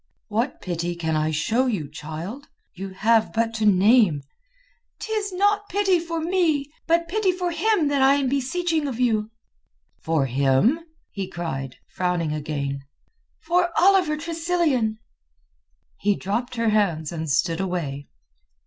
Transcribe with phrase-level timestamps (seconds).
[0.29, 2.47] "What pity can I show you, child?
[2.73, 4.23] You have but to name...."
[4.99, 9.29] "'Tis not pity for me, but pity for him that I am beseeching of you."
[10.01, 10.79] "For him?"
[11.11, 12.81] he cried, frowning again.
[13.41, 14.97] "For Oliver Tressilian."
[15.99, 18.07] He dropped her hands and stood away.